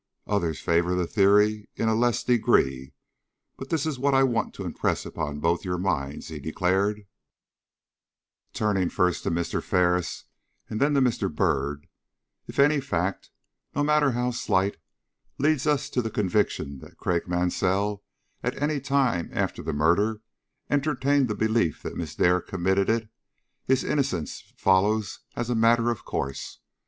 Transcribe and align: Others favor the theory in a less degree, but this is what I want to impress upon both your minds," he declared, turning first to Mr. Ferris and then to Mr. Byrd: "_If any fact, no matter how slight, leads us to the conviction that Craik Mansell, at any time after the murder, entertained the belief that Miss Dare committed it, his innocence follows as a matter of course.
Others 0.25 0.59
favor 0.61 0.95
the 0.95 1.05
theory 1.05 1.69
in 1.75 1.87
a 1.87 1.93
less 1.93 2.23
degree, 2.23 2.91
but 3.55 3.69
this 3.69 3.85
is 3.85 3.99
what 3.99 4.15
I 4.15 4.23
want 4.23 4.55
to 4.55 4.65
impress 4.65 5.05
upon 5.05 5.39
both 5.39 5.63
your 5.63 5.77
minds," 5.77 6.29
he 6.29 6.39
declared, 6.39 7.05
turning 8.51 8.89
first 8.89 9.21
to 9.21 9.29
Mr. 9.29 9.61
Ferris 9.61 10.23
and 10.67 10.81
then 10.81 10.95
to 10.95 11.01
Mr. 11.01 11.31
Byrd: 11.31 11.85
"_If 12.49 12.57
any 12.57 12.79
fact, 12.79 13.29
no 13.75 13.83
matter 13.83 14.13
how 14.13 14.31
slight, 14.31 14.77
leads 15.37 15.67
us 15.67 15.87
to 15.91 16.01
the 16.01 16.09
conviction 16.09 16.79
that 16.79 16.97
Craik 16.97 17.27
Mansell, 17.27 18.03
at 18.41 18.59
any 18.59 18.79
time 18.79 19.29
after 19.31 19.61
the 19.61 19.71
murder, 19.71 20.23
entertained 20.67 21.27
the 21.27 21.35
belief 21.35 21.83
that 21.83 21.95
Miss 21.95 22.15
Dare 22.15 22.41
committed 22.41 22.89
it, 22.89 23.07
his 23.65 23.83
innocence 23.83 24.41
follows 24.57 25.19
as 25.35 25.51
a 25.51 25.53
matter 25.53 25.91
of 25.91 26.05
course. 26.05 26.57